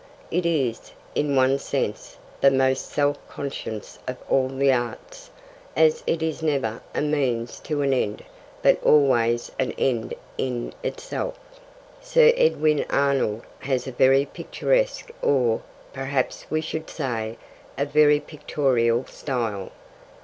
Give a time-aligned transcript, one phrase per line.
[0.31, 5.29] It is, in one sense, the most self conscious of all the arts,
[5.75, 8.23] as it is never a means to an end
[8.63, 11.37] but always an end in itself.
[12.01, 15.61] Sir Edwin Arnold has a very picturesque or,
[15.93, 17.37] perhaps we should say,
[17.77, 19.69] a very pictorial style.